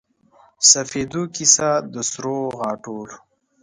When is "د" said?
1.93-1.95